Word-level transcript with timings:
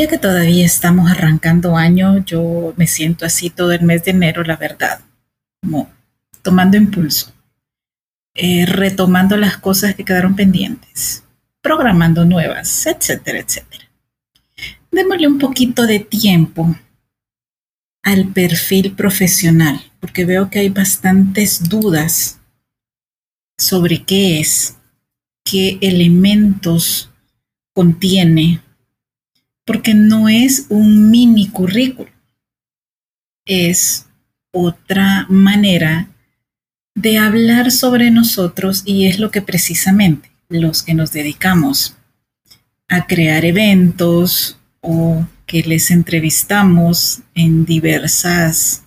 Ya 0.00 0.08
que 0.08 0.16
todavía 0.16 0.64
estamos 0.64 1.10
arrancando 1.10 1.76
año, 1.76 2.24
yo 2.24 2.72
me 2.78 2.86
siento 2.86 3.26
así 3.26 3.50
todo 3.50 3.72
el 3.72 3.82
mes 3.82 4.02
de 4.02 4.12
enero, 4.12 4.42
la 4.42 4.56
verdad, 4.56 5.02
como 5.60 5.90
tomando 6.40 6.78
impulso, 6.78 7.34
eh, 8.32 8.64
retomando 8.64 9.36
las 9.36 9.58
cosas 9.58 9.94
que 9.94 10.06
quedaron 10.06 10.34
pendientes, 10.36 11.22
programando 11.60 12.24
nuevas, 12.24 12.86
etcétera, 12.86 13.40
etcétera. 13.40 13.90
Démosle 14.90 15.28
un 15.28 15.38
poquito 15.38 15.86
de 15.86 16.00
tiempo 16.00 16.74
al 18.02 18.28
perfil 18.28 18.92
profesional, 18.92 19.82
porque 20.00 20.24
veo 20.24 20.48
que 20.48 20.60
hay 20.60 20.70
bastantes 20.70 21.68
dudas 21.68 22.40
sobre 23.58 24.02
qué 24.02 24.40
es 24.40 24.78
qué 25.44 25.76
elementos 25.82 27.10
contiene, 27.74 28.62
porque 29.70 29.94
no 29.94 30.28
es 30.28 30.66
un 30.68 31.12
mini 31.12 31.46
currículo, 31.46 32.10
es 33.46 34.06
otra 34.50 35.26
manera 35.28 36.08
de 36.96 37.18
hablar 37.18 37.70
sobre 37.70 38.10
nosotros 38.10 38.82
y 38.84 39.06
es 39.06 39.20
lo 39.20 39.30
que 39.30 39.42
precisamente 39.42 40.32
los 40.48 40.82
que 40.82 40.94
nos 40.94 41.12
dedicamos 41.12 41.94
a 42.88 43.06
crear 43.06 43.44
eventos 43.44 44.58
o 44.80 45.24
que 45.46 45.62
les 45.62 45.92
entrevistamos 45.92 47.20
en 47.36 47.64
diversas 47.64 48.82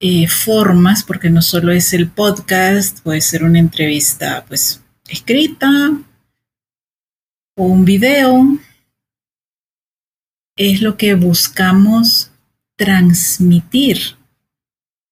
eh, 0.00 0.28
formas, 0.28 1.02
porque 1.02 1.30
no 1.30 1.40
solo 1.40 1.72
es 1.72 1.94
el 1.94 2.10
podcast, 2.10 3.00
puede 3.00 3.22
ser 3.22 3.42
una 3.42 3.58
entrevista 3.58 4.44
pues 4.46 4.82
escrita 5.08 5.98
o 7.56 7.64
un 7.64 7.86
video, 7.86 8.58
es 10.56 10.82
lo 10.82 10.96
que 10.96 11.14
buscamos 11.14 12.30
transmitir 12.76 14.16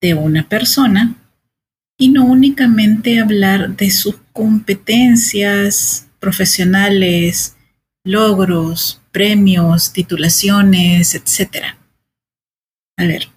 de 0.01 0.15
una 0.15 0.49
persona 0.49 1.15
y 1.99 2.09
no 2.09 2.25
únicamente 2.25 3.21
hablar 3.21 3.77
de 3.77 3.91
sus 3.91 4.17
competencias 4.33 6.09
profesionales, 6.19 7.57
logros, 8.05 9.01
premios, 9.13 9.93
titulaciones, 9.93 11.15
etc. 11.15 11.77
A 12.97 13.05
ver, 13.05 13.29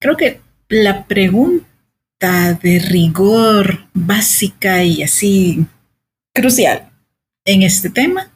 creo 0.00 0.16
que 0.16 0.40
la 0.68 1.06
pregunta 1.06 1.66
de 2.62 2.78
rigor 2.80 3.86
básica 3.92 4.84
y 4.84 5.02
así 5.02 5.66
crucial 6.34 6.90
en 7.44 7.62
este 7.62 7.90
tema 7.90 8.30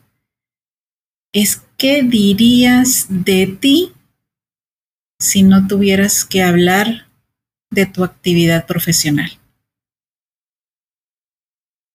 es 1.32 1.62
qué 1.76 2.02
dirías 2.02 3.06
de 3.08 3.46
ti 3.46 3.92
si 5.18 5.42
no 5.42 5.66
tuvieras 5.66 6.24
que 6.24 6.42
hablar 6.42 7.08
de 7.70 7.86
tu 7.86 8.04
actividad 8.04 8.66
profesional. 8.66 9.30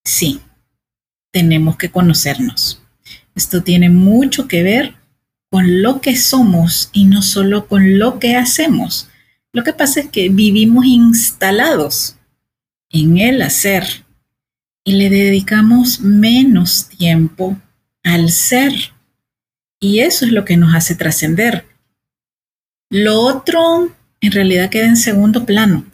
Sí, 0.04 0.42
tenemos 1.32 1.78
que 1.78 1.92
conocernos. 1.92 2.82
Esto 3.36 3.64
tiene 3.64 3.90
mucho 3.90 4.48
que 4.48 4.64
ver 4.64 4.96
con 5.50 5.82
lo 5.82 6.02
que 6.02 6.16
somos 6.16 6.90
y 6.94 7.06
no 7.06 7.22
solo 7.22 7.68
con 7.68 8.00
lo 8.00 8.20
que 8.20 8.36
hacemos. 8.36 9.10
Lo 9.52 9.64
que 9.64 9.74
pasa 9.74 10.02
es 10.02 10.10
que 10.10 10.30
vivimos 10.30 10.86
instalados 10.86 12.18
en 12.90 13.18
el 13.18 13.42
hacer 13.42 14.06
y 14.84 14.94
le 14.94 15.10
dedicamos 15.10 16.02
menos 16.02 16.88
tiempo 16.90 17.58
al 18.04 18.30
ser. 18.32 18.74
Y 19.80 20.00
eso 20.00 20.26
es 20.26 20.32
lo 20.32 20.46
que 20.46 20.58
nos 20.58 20.76
hace 20.76 20.96
trascender. 20.96 21.66
Lo 22.90 23.22
otro 23.22 23.96
en 24.22 24.32
realidad 24.32 24.70
queda 24.70 24.86
en 24.86 24.98
segundo 24.98 25.46
plano. 25.46 25.86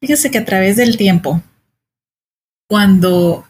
Fíjense 0.00 0.30
que 0.30 0.38
a 0.38 0.44
través 0.44 0.76
del 0.76 0.96
tiempo, 0.96 1.42
cuando 2.68 3.46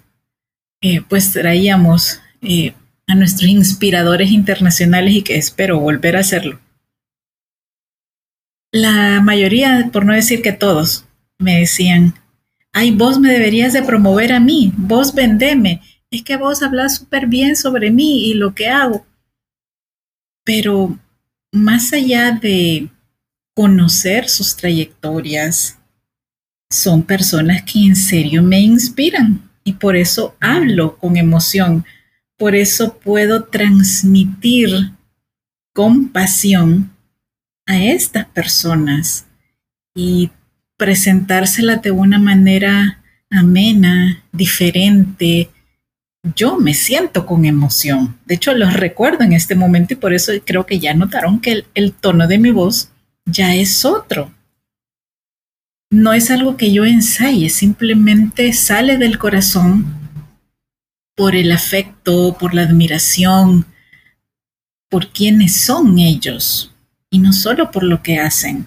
eh, 0.81 1.03
pues 1.03 1.33
traíamos 1.33 2.21
eh, 2.41 2.75
a 3.07 3.15
nuestros 3.15 3.51
inspiradores 3.51 4.31
internacionales 4.31 5.15
y 5.15 5.23
que 5.23 5.37
espero 5.37 5.81
volver 5.81 6.17
a 6.17 6.21
hacerlo, 6.21 6.61
la 8.73 9.21
mayoría, 9.21 9.91
por 9.93 10.05
no 10.05 10.13
decir 10.13 10.43
que 10.43 10.53
todos, 10.53 11.05
me 11.39 11.59
decían, 11.61 12.15
ay, 12.73 12.91
vos 12.91 13.19
me 13.19 13.33
deberías 13.33 13.73
de 13.73 13.83
promover 13.83 14.33
a 14.33 14.41
mí, 14.41 14.73
vos 14.77 15.15
vendeme, 15.15 15.81
es 16.11 16.23
que 16.23 16.37
vos 16.37 16.63
hablas 16.63 16.97
súper 16.97 17.27
bien 17.27 17.57
sobre 17.57 17.91
mí 17.91 18.27
y 18.29 18.35
lo 18.35 18.55
que 18.55 18.69
hago. 18.69 19.07
Pero 20.47 20.99
más 21.53 21.93
allá 21.93 22.31
de 22.31 22.89
conocer 23.55 24.31
sus 24.31 24.57
trayectorias, 24.57 25.79
son 26.71 27.03
personas 27.03 27.63
que 27.65 27.81
en 27.81 27.97
serio 27.97 28.43
me 28.43 28.61
inspiran 28.61 29.51
y 29.65 29.75
por 29.75 29.97
eso 29.97 30.37
hablo 30.41 30.97
con 30.99 31.17
emoción, 31.17 31.85
por 32.39 32.55
eso 32.55 32.99
puedo 32.99 33.45
transmitir 33.45 34.93
con 35.75 36.09
pasión 36.11 36.93
a 37.67 37.77
estas 37.79 38.27
personas 38.27 39.27
y 39.95 40.31
presentárselas 40.77 41.83
de 41.83 41.91
una 41.91 42.19
manera 42.19 43.03
amena, 43.31 44.23
diferente. 44.33 45.51
Yo 46.35 46.59
me 46.59 46.75
siento 46.75 47.25
con 47.25 47.45
emoción. 47.45 48.19
De 48.25 48.35
hecho, 48.35 48.53
los 48.53 48.75
recuerdo 48.75 49.23
en 49.23 49.33
este 49.33 49.55
momento 49.55 49.95
y 49.95 49.97
por 49.97 50.13
eso 50.13 50.33
creo 50.45 50.67
que 50.67 50.81
ya 50.81 50.95
notaron 50.95 51.41
que 51.41 51.65
el, 51.75 51.93
tono 51.93 52.27
de 52.27 52.39
mi 52.39 52.51
voz 52.51 52.91
ya 53.27 53.55
es 53.55 53.85
otro. 53.85 54.33
No 55.91 56.13
es 56.13 56.31
algo 56.33 56.57
que 56.57 56.73
yo 56.73 56.85
ensaye, 56.85 57.49
simplemente 57.49 58.53
sale 58.53 58.99
del 58.99 59.19
corazón 59.19 59.87
por 61.15 61.37
el 61.37 61.53
afecto, 61.53 62.37
por 62.39 62.55
la 62.55 62.63
admiración, 62.63 63.67
por 64.91 65.13
quienes 65.13 65.61
son 65.61 65.99
ellos 65.99 66.75
y 67.09 67.21
no 67.21 67.33
solo 67.33 67.71
por 67.71 67.85
lo 67.85 68.03
que 68.03 68.19
hacen. 68.19 68.67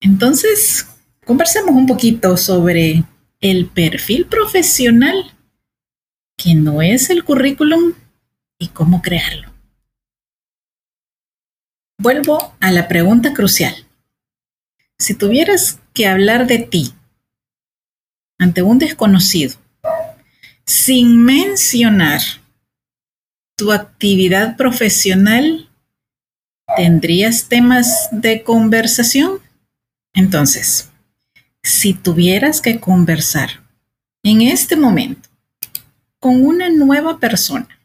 Entonces, 0.00 0.88
conversemos 1.24 1.70
un 1.70 1.86
poquito 1.86 2.36
sobre 2.36 3.04
el 3.40 3.66
perfil 3.66 4.26
profesional, 4.26 5.32
que 6.42 6.54
no 6.54 6.80
es 6.80 7.10
el 7.10 7.22
currículum, 7.22 7.92
y 8.58 8.68
cómo 8.68 9.02
crearlo. 9.02 9.52
Vuelvo 11.98 12.54
a 12.60 12.70
la 12.70 12.88
pregunta 12.88 13.34
crucial. 13.34 13.74
Si 14.98 15.14
tuvieras 15.14 15.80
que 15.92 16.06
hablar 16.06 16.46
de 16.46 16.60
ti 16.60 16.94
ante 18.38 18.62
un 18.62 18.78
desconocido, 18.78 19.54
sin 20.64 21.22
mencionar 21.24 22.20
tu 23.56 23.72
actividad 23.72 24.56
profesional, 24.56 25.68
¿tendrías 26.74 27.48
temas 27.48 28.08
de 28.12 28.42
conversación? 28.42 29.40
Entonces, 30.14 30.88
si 31.62 31.92
tuvieras 31.92 32.62
que 32.62 32.80
conversar 32.80 33.62
en 34.22 34.40
este 34.40 34.76
momento 34.76 35.19
con 36.20 36.44
una 36.44 36.68
nueva 36.68 37.18
persona 37.18 37.80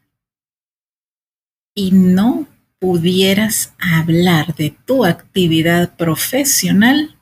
y 1.74 1.90
no 1.90 2.46
pudieras 2.78 3.74
hablar 3.78 4.54
de 4.54 4.70
tu 4.70 5.04
actividad 5.04 5.96
profesional, 5.96 7.16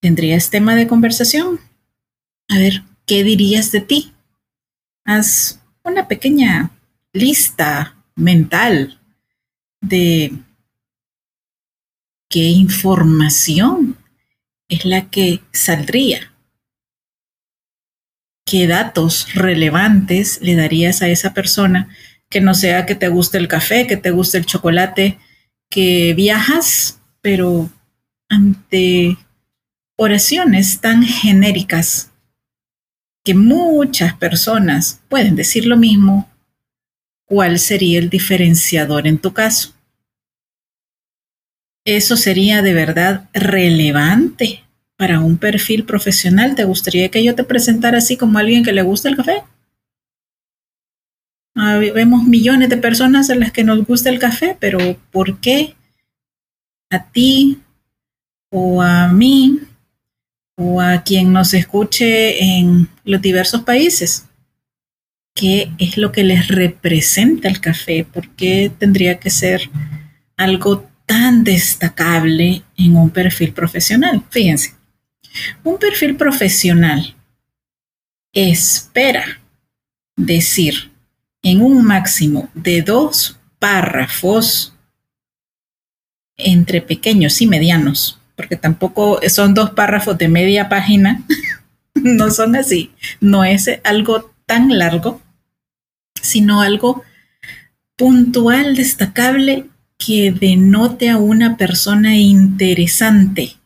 ¿tendrías 0.00 0.50
tema 0.50 0.74
de 0.74 0.88
conversación? 0.88 1.60
A 2.48 2.58
ver, 2.58 2.82
¿qué 3.06 3.22
dirías 3.22 3.70
de 3.72 3.80
ti? 3.80 4.12
Haz 5.04 5.60
una 5.84 6.08
pequeña 6.08 6.70
lista 7.12 7.96
mental 8.16 9.00
de 9.80 10.32
qué 12.28 12.48
información 12.48 13.96
es 14.68 14.84
la 14.84 15.10
que 15.10 15.42
saldría. 15.52 16.31
¿Qué 18.52 18.66
datos 18.66 19.32
relevantes 19.32 20.38
le 20.42 20.54
darías 20.54 21.00
a 21.00 21.08
esa 21.08 21.32
persona 21.32 21.88
que 22.28 22.42
no 22.42 22.52
sea 22.52 22.84
que 22.84 22.94
te 22.94 23.08
guste 23.08 23.38
el 23.38 23.48
café, 23.48 23.86
que 23.86 23.96
te 23.96 24.10
guste 24.10 24.36
el 24.36 24.44
chocolate, 24.44 25.18
que 25.70 26.12
viajas, 26.12 27.00
pero 27.22 27.70
ante 28.28 29.16
oraciones 29.96 30.82
tan 30.82 31.02
genéricas 31.02 32.10
que 33.24 33.34
muchas 33.34 34.12
personas 34.18 35.00
pueden 35.08 35.34
decir 35.34 35.64
lo 35.64 35.78
mismo, 35.78 36.30
¿cuál 37.24 37.58
sería 37.58 38.00
el 38.00 38.10
diferenciador 38.10 39.06
en 39.06 39.16
tu 39.16 39.32
caso? 39.32 39.74
¿Eso 41.86 42.18
sería 42.18 42.60
de 42.60 42.74
verdad 42.74 43.30
relevante 43.32 44.62
para 45.02 45.18
un 45.18 45.36
perfil 45.36 45.82
profesional? 45.82 46.54
¿Te 46.54 46.62
gustaría 46.62 47.08
que 47.08 47.24
yo 47.24 47.34
te 47.34 47.42
presentara 47.42 47.98
así 47.98 48.16
como 48.16 48.38
alguien 48.38 48.62
que 48.62 48.70
le 48.70 48.82
gusta 48.82 49.08
el 49.08 49.16
café? 49.16 49.42
Ah, 51.56 51.76
vemos 51.78 52.22
millones 52.22 52.68
de 52.68 52.76
personas 52.76 53.28
a 53.28 53.34
las 53.34 53.50
que 53.50 53.64
nos 53.64 53.84
gusta 53.84 54.10
el 54.10 54.20
café, 54.20 54.56
pero 54.60 54.78
¿por 55.10 55.40
qué 55.40 55.74
a 56.88 57.10
ti 57.10 57.58
o 58.52 58.80
a 58.80 59.08
mí 59.08 59.58
o 60.56 60.80
a 60.80 61.02
quien 61.02 61.32
nos 61.32 61.52
escuche 61.52 62.40
en 62.40 62.88
los 63.02 63.20
diversos 63.20 63.62
países? 63.62 64.26
¿Qué 65.34 65.72
es 65.78 65.96
lo 65.96 66.12
que 66.12 66.22
les 66.22 66.46
representa 66.46 67.48
el 67.48 67.60
café? 67.60 68.04
¿Por 68.04 68.28
qué 68.36 68.70
tendría 68.78 69.18
que 69.18 69.30
ser 69.30 69.68
algo 70.36 70.88
tan 71.06 71.42
destacable 71.42 72.62
en 72.76 72.96
un 72.96 73.10
perfil 73.10 73.52
profesional? 73.52 74.22
Fíjense, 74.30 74.80
un 75.64 75.78
perfil 75.78 76.16
profesional 76.16 77.14
espera 78.32 79.40
decir 80.16 80.92
en 81.42 81.60
un 81.60 81.84
máximo 81.84 82.48
de 82.54 82.82
dos 82.82 83.38
párrafos 83.58 84.74
entre 86.36 86.80
pequeños 86.80 87.40
y 87.40 87.46
medianos, 87.46 88.18
porque 88.36 88.56
tampoco 88.56 89.20
son 89.28 89.54
dos 89.54 89.70
párrafos 89.70 90.16
de 90.18 90.28
media 90.28 90.68
página, 90.68 91.22
no 91.94 92.30
son 92.30 92.56
así, 92.56 92.90
no 93.20 93.44
es 93.44 93.68
algo 93.84 94.32
tan 94.46 94.76
largo, 94.78 95.20
sino 96.20 96.62
algo 96.62 97.02
puntual, 97.96 98.76
destacable, 98.76 99.66
que 99.98 100.32
denote 100.32 101.10
a 101.10 101.18
una 101.18 101.56
persona 101.56 102.16
interesante 102.16 103.56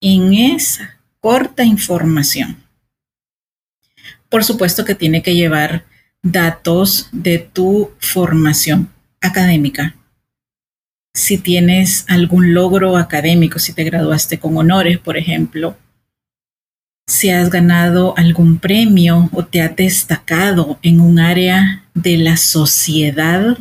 en 0.00 0.34
esa 0.34 0.98
corta 1.20 1.64
información. 1.64 2.56
Por 4.28 4.44
supuesto 4.44 4.84
que 4.84 4.94
tiene 4.94 5.22
que 5.22 5.34
llevar 5.34 5.84
datos 6.22 7.08
de 7.12 7.38
tu 7.38 7.90
formación 7.98 8.90
académica. 9.20 9.96
Si 11.14 11.38
tienes 11.38 12.04
algún 12.08 12.54
logro 12.54 12.96
académico, 12.96 13.58
si 13.58 13.72
te 13.72 13.84
graduaste 13.84 14.38
con 14.38 14.56
honores, 14.56 14.98
por 14.98 15.16
ejemplo, 15.16 15.76
si 17.06 17.30
has 17.30 17.48
ganado 17.48 18.16
algún 18.18 18.58
premio 18.58 19.30
o 19.32 19.44
te 19.44 19.62
has 19.62 19.74
destacado 19.74 20.78
en 20.82 21.00
un 21.00 21.18
área 21.18 21.88
de 21.94 22.18
la 22.18 22.36
sociedad 22.36 23.56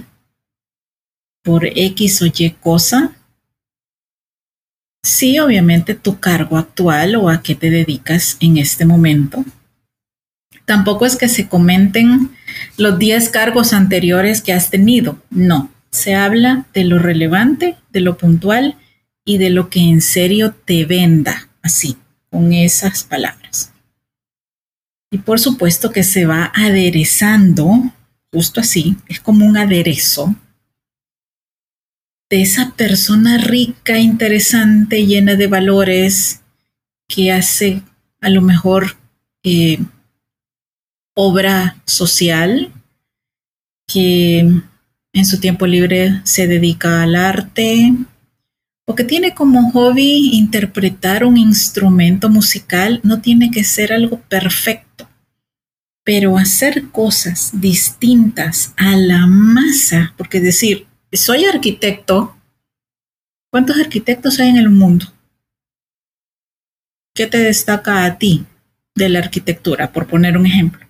por 1.44 1.66
X 1.66 2.22
o 2.22 2.25
Y 2.25 2.51
cosa. 2.60 3.17
Sí, 5.07 5.39
obviamente 5.39 5.95
tu 5.95 6.19
cargo 6.19 6.57
actual 6.57 7.15
o 7.15 7.30
a 7.30 7.42
qué 7.42 7.56
te 7.56 7.69
dedicas 7.69 8.36
en 8.42 8.57
este 8.57 8.83
momento. 8.83 9.45
Tampoco 10.65 11.06
es 11.06 11.15
que 11.15 11.30
se 11.30 11.48
comenten 11.48 12.31
los 12.75 13.00
10 13.00 13.30
cargos 13.30 13.71
anteriores 13.71 14.42
que 14.42 14.51
has 14.51 14.69
tenido. 14.69 15.18
No, 15.30 15.71
se 15.92 16.13
habla 16.13 16.65
de 16.74 16.83
lo 16.83 17.00
relevante, 17.00 17.77
de 17.89 18.01
lo 18.01 18.18
puntual 18.18 18.75
y 19.24 19.38
de 19.38 19.50
lo 19.50 19.69
que 19.69 19.80
en 19.80 20.01
serio 20.01 20.54
te 20.65 20.83
venda, 20.83 21.48
así, 21.62 21.95
con 22.30 22.51
esas 22.51 23.06
palabras. 23.06 23.71
Y 25.10 25.19
por 25.19 25.39
supuesto 25.39 25.94
que 25.94 26.03
se 26.03 26.25
va 26.25 26.51
aderezando, 26.53 27.94
justo 28.33 28.60
así, 28.60 28.98
es 29.07 29.21
como 29.21 29.45
un 29.45 29.56
aderezo 29.56 30.36
de 32.29 32.41
esa 32.41 32.74
persona 32.75 33.38
rica, 33.38 34.00
interesante, 34.00 35.06
llena 35.06 35.35
de 35.35 35.47
valores, 35.47 36.41
que 37.07 37.31
hace 37.31 37.81
a 38.19 38.29
lo 38.29 38.41
mejor 38.41 38.97
eh, 39.44 39.79
obra 41.13 41.77
social, 41.85 42.71
que 43.88 44.39
en 44.39 45.25
su 45.25 45.39
tiempo 45.39 45.65
libre 45.65 46.21
se 46.25 46.47
dedica 46.47 47.01
al 47.01 47.15
arte 47.15 47.93
o 48.86 48.96
que 48.96 49.03
tiene 49.03 49.34
como 49.34 49.72
hobby 49.72 50.31
interpretar 50.34 51.24
un 51.24 51.38
instrumento 51.38 52.29
musical, 52.29 53.00
no 53.03 53.22
tiene 53.22 53.51
que 53.51 53.63
ser 53.63 53.93
algo 53.93 54.19
perfecto, 54.22 55.10
pero 56.03 56.38
hacer 56.38 56.89
cosas 56.89 57.51
distintas 57.53 58.74
a 58.77 58.96
la 58.96 59.27
masa, 59.27 60.13
porque 60.17 60.39
decir, 60.39 60.87
soy 61.14 61.46
arquitecto, 61.46 62.36
¿cuántos 63.52 63.78
arquitectos 63.80 64.40
hay 64.40 64.50
en 64.50 64.58
el 64.58 64.70
mundo? 64.70 65.06
¿Qué 67.14 67.28
te 67.28 67.38
destaca 67.38 68.06
a 68.06 68.18
ti 68.18 68.46
de 68.96 69.10
la 69.10 69.20
arquitectura, 69.20 69.92
por 69.92 70.08
poner 70.08 70.38
un 70.38 70.46
ejemplo? 70.46 70.86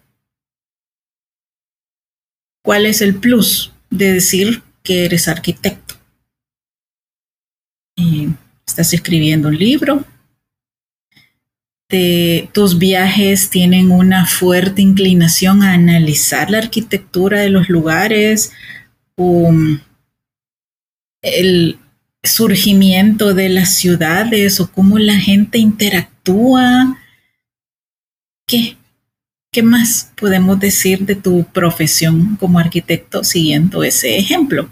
¿Cuál 2.64 2.86
es 2.86 3.02
el 3.02 3.16
plus 3.16 3.72
de 3.90 4.14
decir 4.14 4.64
que 4.84 5.06
eres 5.06 5.28
arquitecto? 5.28 5.96
estás 8.66 8.94
escribiendo 8.94 9.48
un 9.48 9.58
libro, 9.58 10.06
tus 12.52 12.78
viajes 12.78 13.50
tienen 13.50 13.92
una 13.92 14.26
fuerte 14.26 14.82
inclinación 14.82 15.64
a 15.64 15.74
analizar 15.74 16.52
la 16.52 16.60
arquitectura 16.60 17.40
de 17.40 17.50
los 17.50 17.70
lugares, 17.70 18.52
el 21.22 21.80
surgimiento 22.24 23.34
de 23.34 23.50
las 23.50 23.76
ciudades 23.76 24.60
o 24.60 24.72
cómo 24.72 24.98
la 24.98 25.18
gente 25.20 25.58
interactúa. 25.58 26.98
¿Qué? 28.48 28.78
¿Qué 29.52 29.64
más 29.64 30.12
podemos 30.16 30.60
decir 30.60 31.06
de 31.06 31.16
tu 31.16 31.46
profesión 31.46 32.36
como 32.36 32.60
arquitecto 32.60 33.24
siguiendo 33.24 33.84
ese 33.84 34.18
ejemplo? 34.18 34.70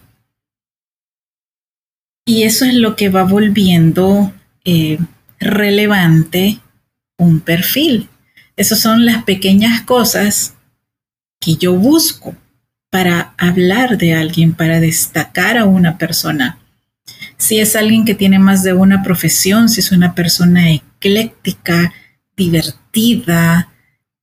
Y 2.26 2.44
eso 2.44 2.66
es 2.66 2.74
lo 2.74 2.96
que 2.96 3.10
va 3.10 3.24
volviendo 3.24 4.34
eh, 4.64 4.98
relevante 5.40 6.60
un 7.18 7.40
perfil. 7.40 8.10
Esas 8.58 8.80
son 8.80 9.06
las 9.06 9.24
pequeñas 9.24 9.82
cosas 9.82 10.56
que 11.40 11.56
yo 11.56 11.74
busco 11.74 12.36
para 12.96 13.34
hablar 13.38 13.98
de 13.98 14.14
alguien, 14.14 14.54
para 14.54 14.80
destacar 14.80 15.58
a 15.58 15.66
una 15.66 15.98
persona. 15.98 16.60
Si 17.36 17.60
es 17.60 17.76
alguien 17.76 18.06
que 18.06 18.16
tiene 18.16 18.40
más 18.40 18.64
de 18.64 18.72
una 18.72 19.04
profesión, 19.04 19.68
si 19.68 19.82
es 19.82 19.92
una 19.92 20.16
persona 20.16 20.72
ecléctica, 20.72 21.92
divertida, 22.38 23.68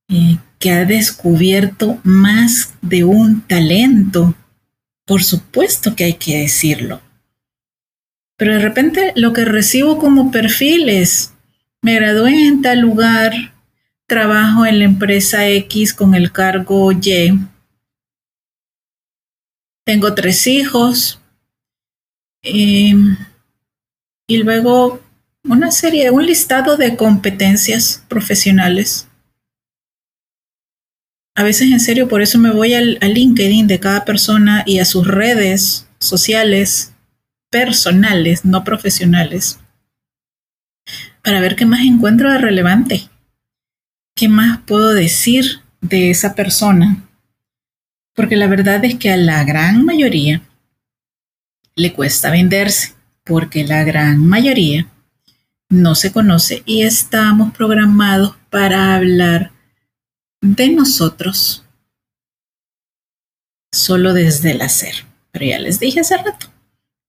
eh, 0.08 0.38
que 0.58 0.70
ha 0.70 0.86
descubierto 0.86 2.00
más 2.02 2.72
de 2.80 3.04
un 3.04 3.42
talento, 3.42 4.34
por 5.04 5.22
supuesto 5.22 5.94
que 5.94 6.04
hay 6.04 6.14
que 6.14 6.38
decirlo. 6.38 7.02
Pero 8.38 8.54
de 8.54 8.60
repente 8.60 9.12
lo 9.16 9.34
que 9.34 9.44
recibo 9.44 9.98
como 9.98 10.30
perfil 10.30 10.88
es, 10.88 11.34
me 11.82 11.96
gradué 11.96 12.46
en 12.48 12.62
tal 12.62 12.80
lugar, 12.80 13.34
trabajo 14.06 14.64
en 14.64 14.78
la 14.78 14.86
empresa 14.86 15.46
X 15.46 15.92
con 15.92 16.14
el 16.14 16.32
cargo 16.32 16.90
Y, 16.90 17.38
tengo 19.84 20.14
tres 20.14 20.46
hijos, 20.46 21.20
em, 22.42 23.16
y 24.28 24.38
luego 24.38 25.00
una 25.44 25.70
serie, 25.70 26.10
un 26.10 26.26
listado 26.26 26.76
de 26.76 26.96
competencias 26.96 28.04
profesionales. 28.08 29.08
A 31.34 31.42
veces 31.42 31.72
en 31.72 31.80
serio, 31.80 32.08
por 32.08 32.22
eso 32.22 32.38
me 32.38 32.52
voy 32.52 32.74
al, 32.74 32.98
LinkedIn 33.00 33.66
de 33.66 33.80
cada 33.80 34.04
persona 34.04 34.62
y 34.66 34.78
a 34.78 34.84
sus 34.84 35.06
redes 35.06 35.88
sociales 35.98 36.92
personales, 37.50 38.44
no 38.44 38.64
profesionales, 38.64 39.58
para 41.22 41.40
ver 41.40 41.56
qué 41.56 41.66
más 41.66 41.80
encuentro 41.80 42.30
de 42.30 42.38
relevante. 42.38 43.08
¿Qué 44.14 44.28
más 44.28 44.60
puedo 44.66 44.92
decir 44.92 45.60
de 45.80 46.10
esa 46.10 46.34
persona? 46.34 47.08
Porque 48.14 48.36
la 48.36 48.46
verdad 48.46 48.84
es 48.84 48.96
que 48.96 49.10
a 49.10 49.16
la 49.16 49.44
gran 49.44 49.84
mayoría 49.84 50.42
le 51.74 51.92
cuesta 51.92 52.30
venderse, 52.30 52.94
porque 53.24 53.64
la 53.64 53.84
gran 53.84 54.26
mayoría 54.26 54.86
no 55.70 55.94
se 55.94 56.12
conoce 56.12 56.62
y 56.66 56.82
estamos 56.82 57.54
programados 57.54 58.36
para 58.50 58.94
hablar 58.94 59.52
de 60.42 60.68
nosotros 60.68 61.64
solo 63.72 64.12
desde 64.12 64.50
el 64.50 64.60
hacer. 64.60 65.06
Pero 65.30 65.46
ya 65.46 65.58
les 65.58 65.80
dije 65.80 66.00
hace 66.00 66.18
rato, 66.18 66.48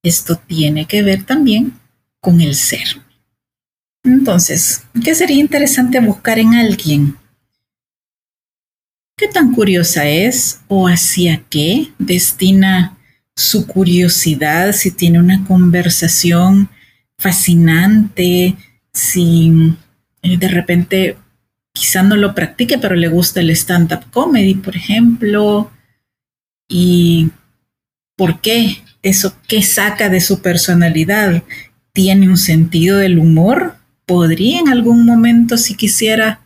esto 0.02 0.38
tiene 0.38 0.86
que 0.86 1.04
ver 1.04 1.26
también 1.26 1.78
con 2.22 2.40
el 2.40 2.56
ser. 2.56 3.02
Entonces, 4.04 4.84
¿qué 5.04 5.14
sería 5.16 5.38
interesante 5.38 6.00
buscar 6.00 6.40
en 6.40 6.56
alguien? 6.56 7.18
¿Qué 9.24 9.30
tan 9.30 9.54
curiosa 9.54 10.06
es 10.06 10.60
o 10.68 10.90
hacia 10.90 11.46
qué 11.50 11.94
destina 11.98 12.98
su 13.38 13.66
curiosidad? 13.68 14.74
Si 14.74 14.92
tiene 14.92 15.18
una 15.18 15.46
conversación 15.46 16.68
fascinante, 17.18 18.58
si 18.92 19.78
eh, 20.24 20.38
de 20.38 20.48
repente 20.50 21.18
quizá 21.72 22.04
no 22.04 22.18
lo 22.18 22.36
practique, 22.36 22.78
pero 22.78 22.96
le 22.96 23.08
gusta 23.08 23.40
el 23.40 23.52
stand-up 23.52 24.12
comedy, 24.12 24.56
por 24.56 24.76
ejemplo, 24.76 25.72
y 26.68 27.30
por 28.18 28.42
qué 28.42 28.84
eso 29.04 29.38
qué 29.48 29.64
saca 29.64 30.10
de 30.10 30.20
su 30.20 30.42
personalidad 30.42 31.44
tiene 31.94 32.28
un 32.28 32.38
sentido 32.38 32.98
del 32.98 33.18
humor 33.20 33.78
podría 34.06 34.60
en 34.60 34.68
algún 34.68 35.06
momento 35.06 35.58
si 35.58 35.76
quisiera 35.76 36.42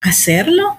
hacerlo 0.00 0.78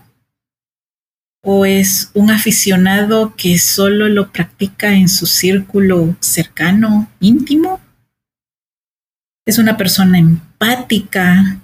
o 1.41 1.65
es 1.65 2.11
un 2.13 2.31
aficionado 2.31 3.35
que 3.35 3.57
solo 3.59 4.09
lo 4.09 4.31
practica 4.31 4.93
en 4.93 5.09
su 5.09 5.25
círculo 5.25 6.15
cercano 6.19 7.09
íntimo 7.19 7.79
es 9.49 9.57
una 9.57 9.77
persona 9.77 10.19
empática 10.19 11.59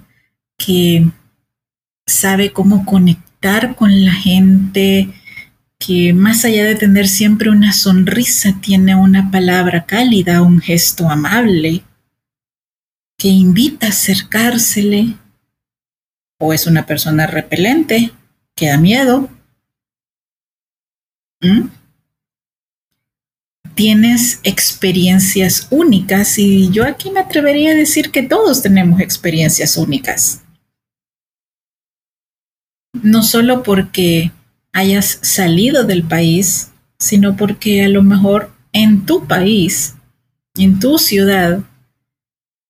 que 0.58 1.08
sabe 2.06 2.52
cómo 2.52 2.84
conectar 2.84 3.76
con 3.76 4.04
la 4.04 4.12
gente, 4.12 5.10
que 5.78 6.12
más 6.12 6.44
allá 6.44 6.64
de 6.64 6.74
tener 6.74 7.06
siempre 7.06 7.48
una 7.48 7.72
sonrisa, 7.72 8.58
tiene 8.60 8.96
una 8.96 9.30
palabra 9.30 9.86
cálida, 9.86 10.42
un 10.42 10.60
gesto 10.60 11.08
amable, 11.08 11.84
que 13.18 13.28
invita 13.28 13.86
a 13.86 13.90
acercársele, 13.90 15.14
o 16.40 16.52
es 16.52 16.66
una 16.66 16.86
persona 16.86 17.26
repelente, 17.26 18.12
que 18.56 18.68
da 18.68 18.78
miedo. 18.78 19.30
Tienes 23.74 24.40
experiencias 24.42 25.68
únicas 25.70 26.38
y 26.38 26.70
yo 26.70 26.84
aquí 26.86 27.10
me 27.10 27.20
atrevería 27.20 27.72
a 27.72 27.74
decir 27.74 28.10
que 28.10 28.22
todos 28.22 28.62
tenemos 28.62 29.00
experiencias 29.00 29.76
únicas. 29.76 30.42
No 33.02 33.22
solo 33.22 33.62
porque 33.62 34.32
hayas 34.72 35.18
salido 35.22 35.84
del 35.84 36.02
país, 36.02 36.70
sino 36.98 37.36
porque 37.36 37.84
a 37.84 37.88
lo 37.88 38.02
mejor 38.02 38.52
en 38.72 39.04
tu 39.04 39.26
país, 39.26 39.94
en 40.56 40.78
tu 40.78 40.98
ciudad, 40.98 41.60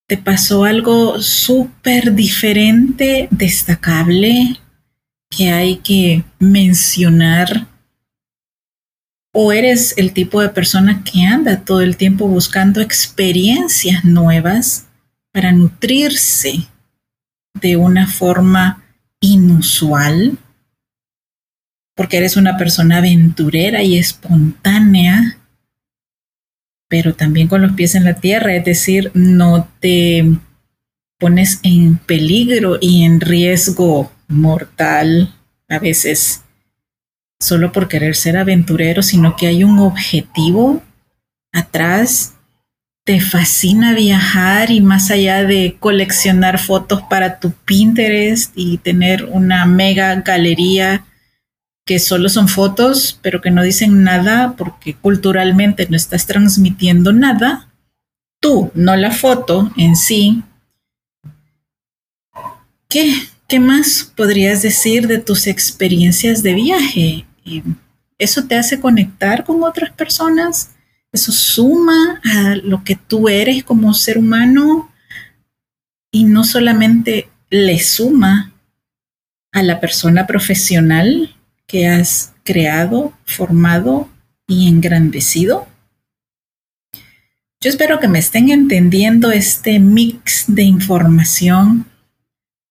te 0.09 0.16
pasó 0.16 0.64
algo 0.64 1.21
súper 1.21 2.14
diferente, 2.14 3.28
destacable, 3.30 4.61
que 5.30 5.50
hay 5.50 5.76
que 5.78 6.25
mencionar 6.38 7.66
o 9.38 9.52
eres 9.52 9.93
el 9.99 10.14
tipo 10.14 10.40
de 10.40 10.49
persona 10.49 11.05
que 11.05 11.26
anda 11.26 11.61
todo 11.61 11.83
el 11.83 11.99
tiempo 11.99 12.26
buscando 12.26 12.81
experiencias 12.81 14.02
nuevas 14.02 14.87
para 15.31 15.52
nutrirse 15.52 16.66
de 17.61 17.76
una 17.76 18.07
forma 18.07 18.83
inusual, 19.21 20.38
porque 21.95 22.16
eres 22.16 22.38
una 22.38 22.57
persona 22.57 22.97
aventurera 22.97 23.83
y 23.83 23.99
espontánea, 23.99 25.38
pero 26.88 27.14
también 27.14 27.47
con 27.47 27.61
los 27.61 27.73
pies 27.73 27.95
en 27.95 28.05
la 28.05 28.14
tierra, 28.14 28.57
es 28.57 28.64
decir, 28.64 29.11
no 29.12 29.69
te 29.81 30.25
pones 31.19 31.61
en 31.62 31.99
peligro 31.99 32.78
y 32.81 33.05
en 33.05 33.21
riesgo 33.21 34.11
mortal 34.28 35.35
a 35.69 35.78
veces 35.78 36.43
solo 37.40 37.73
por 37.73 37.88
querer 37.88 38.14
ser 38.14 38.37
aventurero, 38.37 39.02
sino 39.02 39.37
que 39.37 39.47
hay 39.47 39.64
un 39.64 39.78
objetivo 39.78 40.83
atrás. 41.52 42.35
Te 43.05 43.21
fascina 43.21 43.95
viajar 43.95 44.71
y 44.71 44.81
más 44.81 45.11
allá 45.11 45.45
de 45.45 45.76
coleccionar 45.78 46.59
fotos 46.59 47.02
para 47.09 47.38
tu 47.38 47.52
Pinterest 47.52 48.52
y 48.57 48.78
tener 48.78 49.25
una 49.25 49.64
mega 49.64 50.14
galería 50.16 51.05
que 51.87 52.00
solo 52.00 52.28
son 52.28 52.49
fotos, 52.49 53.19
pero 53.23 53.40
que 53.40 53.52
no 53.52 53.62
dicen 53.62 54.02
nada 54.02 54.55
porque 54.57 54.95
culturalmente 54.95 55.87
no 55.88 55.97
estás 55.97 56.26
transmitiendo 56.26 57.12
nada, 57.12 57.69
tú, 58.40 58.73
no 58.75 58.97
la 58.97 59.12
foto 59.12 59.71
en 59.76 59.95
sí. 59.95 60.43
¿Qué? 62.88 63.14
¿Qué 63.48 63.60
más 63.60 64.12
podrías 64.16 64.62
decir 64.62 65.06
de 65.06 65.18
tus 65.18 65.46
experiencias 65.46 66.42
de 66.42 66.54
viaje? 66.54 67.26
¿Eso 68.18 68.44
te 68.44 68.56
hace 68.56 68.80
conectar 68.80 69.44
con 69.44 69.62
otras 69.62 69.92
personas? 69.92 70.72
¿Eso 71.12 71.30
suma 71.30 72.20
a 72.24 72.56
lo 72.56 72.82
que 72.82 72.96
tú 72.96 73.28
eres 73.28 73.62
como 73.62 73.94
ser 73.94 74.18
humano? 74.18 74.90
Y 76.10 76.24
no 76.24 76.42
solamente 76.42 77.28
le 77.48 77.78
suma 77.78 78.52
a 79.52 79.62
la 79.62 79.78
persona 79.78 80.26
profesional 80.26 81.36
que 81.68 81.86
has 81.86 82.32
creado, 82.42 83.12
formado 83.26 84.08
y 84.48 84.66
engrandecido. 84.66 85.68
Yo 87.60 87.70
espero 87.70 88.00
que 88.00 88.08
me 88.08 88.18
estén 88.18 88.50
entendiendo 88.50 89.30
este 89.30 89.78
mix 89.78 90.46
de 90.48 90.64
información 90.64 91.86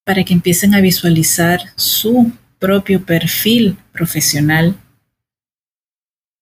para 0.06 0.24
que 0.24 0.34
empiecen 0.34 0.74
a 0.76 0.82
visualizar 0.82 1.60
su 1.76 2.32
propio 2.60 3.04
perfil 3.04 3.78
profesional 3.92 4.78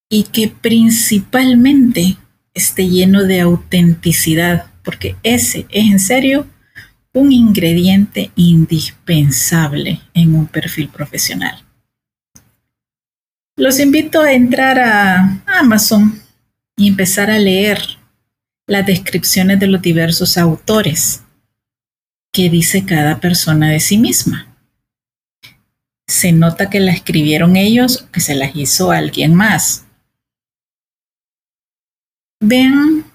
y 0.10 0.24
que 0.24 0.50
principalmente 0.50 2.18
esté 2.54 2.88
lleno 2.88 3.24
de 3.24 3.40
autenticidad, 3.40 4.68
porque 4.84 5.16
ese 5.24 5.66
es 5.70 5.92
en 5.92 6.00
serio 6.00 6.46
un 7.14 7.32
ingrediente 7.32 8.32
indispensable 8.36 10.02
en 10.14 10.36
un 10.36 10.46
perfil 10.46 10.90
profesional. 10.90 11.64
Los 13.56 13.80
invito 13.80 14.22
a 14.22 14.34
entrar 14.34 14.80
a 14.80 15.42
Amazon 15.46 16.20
y 16.76 16.88
empezar 16.88 17.32
a 17.32 17.40
leer 17.40 17.80
las 18.68 18.86
descripciones 18.86 19.60
de 19.60 19.68
los 19.68 19.82
diversos 19.82 20.38
autores 20.38 21.24
que 22.34 22.50
dice 22.50 22.84
cada 22.84 23.20
persona 23.20 23.70
de 23.70 23.80
sí 23.80 23.98
misma. 23.98 24.48
Se 26.08 26.32
nota 26.32 26.70
que 26.70 26.80
la 26.80 26.92
escribieron 26.92 27.56
ellos, 27.56 28.08
que 28.12 28.20
se 28.20 28.34
las 28.34 28.56
hizo 28.56 28.92
alguien 28.92 29.36
más. 29.36 29.86
Vean 32.42 33.06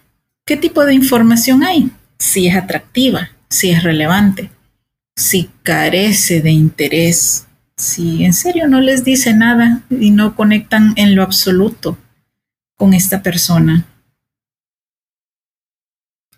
qué 0.47 0.57
tipo 0.57 0.85
de 0.85 0.95
información 0.95 1.65
hay, 1.65 1.91
si 2.19 2.47
es 2.47 2.57
atractiva, 2.57 3.31
si 3.51 3.71
es 3.71 3.83
relevante, 3.83 4.51
si 5.17 5.51
carece 5.65 6.41
de 6.41 6.53
interés, 6.53 7.47
si 7.77 8.25
en 8.25 8.33
serio 8.33 8.69
no 8.69 8.81
les 8.81 9.05
dice 9.05 9.35
nada 9.35 9.83
y 9.91 10.13
no 10.13 10.37
conectan 10.37 10.95
en 10.97 11.17
lo 11.17 11.25
absoluto 11.25 11.99
con 12.77 12.95
esta 12.95 13.21
persona 13.23 13.85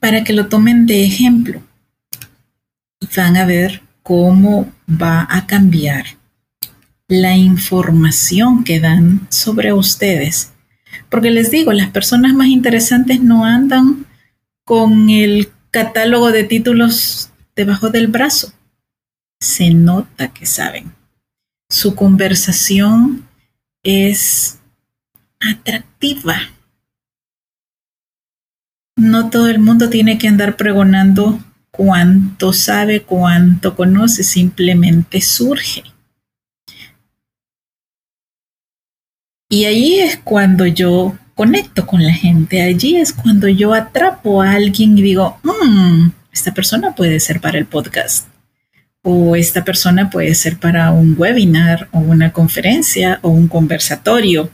para 0.00 0.24
que 0.24 0.32
lo 0.32 0.48
tomen 0.48 0.86
de 0.86 1.04
ejemplo 1.04 1.62
van 3.16 3.36
a 3.36 3.46
ver 3.46 3.82
cómo 4.02 4.72
va 4.88 5.26
a 5.30 5.46
cambiar 5.46 6.04
la 7.08 7.36
información 7.36 8.64
que 8.64 8.80
dan 8.80 9.26
sobre 9.30 9.72
ustedes. 9.72 10.52
Porque 11.08 11.30
les 11.30 11.50
digo, 11.50 11.72
las 11.72 11.90
personas 11.90 12.34
más 12.34 12.48
interesantes 12.48 13.20
no 13.20 13.44
andan 13.44 14.06
con 14.64 15.10
el 15.10 15.50
catálogo 15.70 16.30
de 16.30 16.44
títulos 16.44 17.30
debajo 17.56 17.90
del 17.90 18.06
brazo. 18.06 18.52
Se 19.40 19.70
nota 19.70 20.32
que 20.32 20.46
saben. 20.46 20.94
Su 21.68 21.94
conversación 21.94 23.26
es 23.82 24.58
atractiva. 25.40 26.36
No 28.96 29.30
todo 29.30 29.48
el 29.48 29.58
mundo 29.58 29.88
tiene 29.88 30.18
que 30.18 30.28
andar 30.28 30.56
pregonando 30.56 31.40
cuánto 31.70 32.52
sabe, 32.52 33.02
cuánto 33.02 33.74
conoce, 33.76 34.22
simplemente 34.22 35.20
surge. 35.20 35.84
Y 39.48 39.64
allí 39.64 39.98
es 39.98 40.16
cuando 40.16 40.66
yo 40.66 41.18
conecto 41.34 41.86
con 41.86 42.04
la 42.04 42.12
gente, 42.12 42.62
allí 42.62 42.96
es 42.96 43.12
cuando 43.12 43.48
yo 43.48 43.74
atrapo 43.74 44.42
a 44.42 44.52
alguien 44.52 44.96
y 44.96 45.02
digo, 45.02 45.38
mmm, 45.42 46.10
esta 46.32 46.54
persona 46.54 46.94
puede 46.94 47.18
ser 47.18 47.40
para 47.40 47.58
el 47.58 47.66
podcast, 47.66 48.28
o 49.02 49.34
esta 49.34 49.64
persona 49.64 50.10
puede 50.10 50.34
ser 50.34 50.58
para 50.58 50.92
un 50.92 51.16
webinar, 51.18 51.88
o 51.92 51.98
una 51.98 52.32
conferencia, 52.32 53.18
o 53.22 53.30
un 53.30 53.48
conversatorio. 53.48 54.50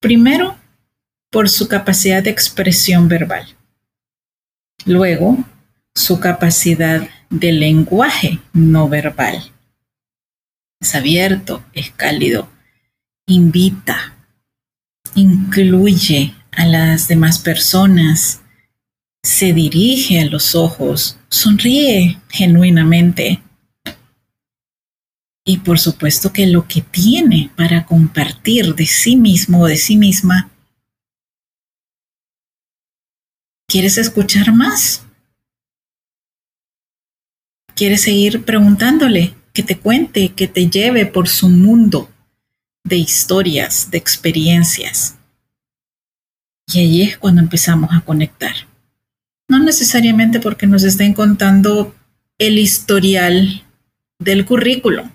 Primero, 0.00 0.56
por 1.30 1.48
su 1.48 1.66
capacidad 1.66 2.22
de 2.22 2.30
expresión 2.30 3.08
verbal. 3.08 3.46
Luego, 4.86 5.44
su 5.94 6.20
capacidad 6.20 7.08
de 7.28 7.52
lenguaje 7.52 8.40
no 8.52 8.88
verbal. 8.88 9.52
Es 10.80 10.94
abierto, 10.94 11.62
es 11.72 11.90
cálido, 11.90 12.48
invita, 13.26 14.14
incluye 15.14 16.34
a 16.52 16.66
las 16.66 17.08
demás 17.08 17.38
personas, 17.38 18.40
se 19.22 19.52
dirige 19.52 20.20
a 20.20 20.24
los 20.24 20.54
ojos, 20.54 21.18
sonríe 21.28 22.18
genuinamente. 22.30 23.42
Y 25.44 25.58
por 25.58 25.78
supuesto 25.78 26.32
que 26.32 26.46
lo 26.46 26.66
que 26.66 26.80
tiene 26.80 27.50
para 27.56 27.84
compartir 27.84 28.74
de 28.74 28.86
sí 28.86 29.16
mismo 29.16 29.62
o 29.62 29.66
de 29.66 29.76
sí 29.76 29.96
misma, 29.96 30.50
¿quieres 33.70 33.96
escuchar 33.96 34.52
más? 34.52 35.06
¿Quieres 37.74 38.02
seguir 38.02 38.44
preguntándole 38.44 39.34
que 39.54 39.62
te 39.62 39.78
cuente, 39.78 40.34
que 40.34 40.48
te 40.48 40.68
lleve 40.68 41.06
por 41.06 41.28
su 41.28 41.48
mundo? 41.48 42.10
de 42.84 42.96
historias, 42.96 43.90
de 43.90 43.98
experiencias. 43.98 45.16
Y 46.72 46.80
allí 46.80 47.02
es 47.02 47.18
cuando 47.18 47.40
empezamos 47.40 47.90
a 47.92 48.00
conectar. 48.00 48.54
No 49.48 49.58
necesariamente 49.58 50.40
porque 50.40 50.66
nos 50.66 50.84
estén 50.84 51.14
contando 51.14 51.94
el 52.38 52.58
historial 52.58 53.64
del 54.18 54.44
currículo, 54.44 55.10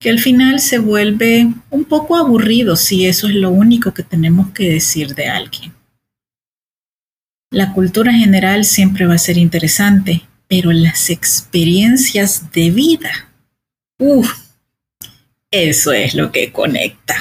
que 0.00 0.10
al 0.10 0.18
final 0.18 0.60
se 0.60 0.78
vuelve 0.78 1.52
un 1.70 1.84
poco 1.84 2.16
aburrido 2.16 2.76
si 2.76 3.06
eso 3.06 3.28
es 3.28 3.34
lo 3.34 3.50
único 3.50 3.94
que 3.94 4.02
tenemos 4.02 4.50
que 4.50 4.70
decir 4.70 5.14
de 5.14 5.28
alguien. 5.28 5.72
La 7.52 7.74
cultura 7.74 8.14
general 8.14 8.64
siempre 8.64 9.04
va 9.04 9.12
a 9.12 9.18
ser 9.18 9.36
interesante, 9.36 10.22
pero 10.48 10.72
las 10.72 11.10
experiencias 11.10 12.50
de 12.50 12.70
vida, 12.70 13.28
uff, 13.98 14.32
eso 15.50 15.92
es 15.92 16.14
lo 16.14 16.32
que 16.32 16.50
conecta. 16.50 17.14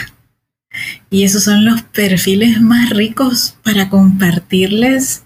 Y 1.10 1.26
esos 1.26 1.44
son 1.44 1.66
los 1.66 1.82
perfiles 1.82 2.62
más 2.62 2.92
ricos 2.92 3.58
para 3.62 3.90
compartirles 3.90 5.24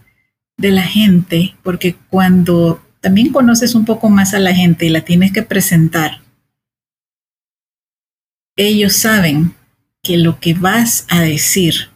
de 0.58 0.72
la 0.72 0.82
gente, 0.82 1.56
porque 1.62 1.96
cuando 2.10 2.84
también 3.00 3.32
conoces 3.32 3.76
un 3.76 3.86
poco 3.86 4.10
más 4.10 4.34
a 4.34 4.40
la 4.40 4.56
gente 4.56 4.88
y 4.88 4.90
la 4.90 5.02
tienes 5.02 5.32
que 5.32 5.44
presentar, 5.44 6.24
ellos 8.56 8.96
saben 8.96 9.54
que 10.02 10.18
lo 10.18 10.40
que 10.40 10.56
vas 10.56 11.06
a 11.10 11.22
decir 11.22 11.90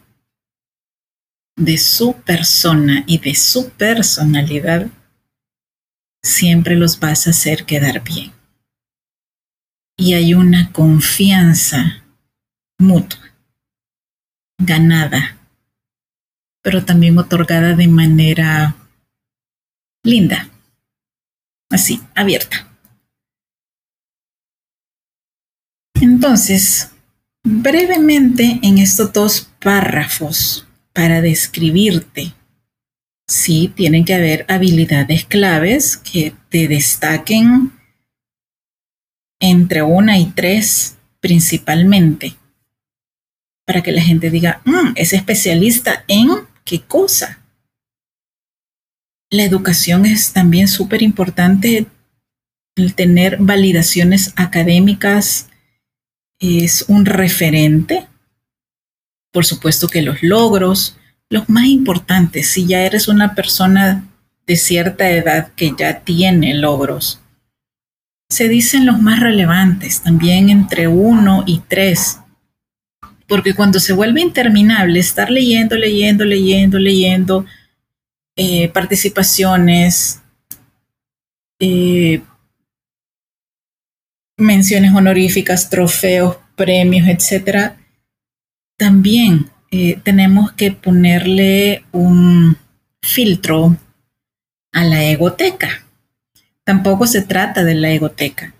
de 1.60 1.78
su 1.78 2.14
persona 2.14 3.04
y 3.06 3.18
de 3.18 3.34
su 3.34 3.70
personalidad 3.70 4.88
siempre 6.22 6.74
los 6.74 6.98
vas 6.98 7.26
a 7.26 7.30
hacer 7.30 7.66
quedar 7.66 8.02
bien 8.02 8.32
y 10.00 10.14
hay 10.14 10.32
una 10.32 10.72
confianza 10.72 12.02
mutua, 12.78 13.20
ganada, 14.58 15.36
pero 16.62 16.86
también 16.86 17.18
otorgada 17.18 17.76
de 17.76 17.86
manera 17.86 18.76
linda, 20.02 20.48
así, 21.70 22.00
abierta. 22.14 22.66
Entonces, 26.00 26.92
brevemente 27.44 28.58
en 28.62 28.78
estos 28.78 29.12
dos 29.12 29.50
párrafos 29.60 30.66
para 31.00 31.22
describirte, 31.22 32.34
sí, 33.26 33.72
tienen 33.74 34.04
que 34.04 34.12
haber 34.12 34.44
habilidades 34.50 35.24
claves 35.24 35.96
que 35.96 36.34
te 36.50 36.68
destaquen 36.68 37.72
entre 39.40 39.80
una 39.80 40.18
y 40.18 40.26
tres 40.26 40.98
principalmente, 41.20 42.36
para 43.64 43.82
que 43.82 43.92
la 43.92 44.02
gente 44.02 44.28
diga, 44.28 44.60
mm, 44.66 44.92
es 44.94 45.14
especialista 45.14 46.04
en 46.06 46.46
qué 46.66 46.82
cosa. 46.82 47.42
La 49.30 49.44
educación 49.44 50.04
es 50.04 50.34
también 50.34 50.68
súper 50.68 51.00
importante, 51.00 51.86
el 52.76 52.94
tener 52.94 53.38
validaciones 53.40 54.34
académicas 54.36 55.48
es 56.38 56.84
un 56.88 57.06
referente. 57.06 58.09
Por 59.32 59.44
supuesto 59.44 59.88
que 59.88 60.02
los 60.02 60.22
logros, 60.22 60.96
los 61.28 61.48
más 61.48 61.66
importantes, 61.66 62.48
si 62.48 62.66
ya 62.66 62.82
eres 62.82 63.08
una 63.08 63.34
persona 63.34 64.08
de 64.46 64.56
cierta 64.56 65.10
edad 65.10 65.52
que 65.54 65.72
ya 65.78 66.00
tiene 66.00 66.54
logros, 66.54 67.20
se 68.28 68.48
dicen 68.48 68.86
los 68.86 69.00
más 69.00 69.20
relevantes, 69.20 70.02
también 70.02 70.50
entre 70.50 70.88
uno 70.88 71.42
y 71.46 71.60
tres, 71.68 72.20
porque 73.26 73.54
cuando 73.54 73.78
se 73.78 73.92
vuelve 73.92 74.20
interminable 74.20 74.98
estar 74.98 75.30
leyendo, 75.30 75.76
leyendo, 75.76 76.24
leyendo, 76.24 76.78
leyendo, 76.78 77.46
eh, 78.36 78.68
participaciones, 78.68 80.20
eh, 81.58 82.22
menciones 84.36 84.92
honoríficas, 84.94 85.68
trofeos, 85.68 86.38
premios, 86.56 87.08
etcétera, 87.08 87.76
también 88.80 89.50
eh, 89.70 90.00
tenemos 90.02 90.52
que 90.52 90.72
ponerle 90.72 91.84
un 91.92 92.56
filtro 93.02 93.76
a 94.72 94.84
la 94.84 95.04
egoteca. 95.04 95.84
Tampoco 96.64 97.06
se 97.06 97.20
trata 97.20 97.62
de 97.62 97.74
la 97.74 97.90
egoteca. 97.90 98.54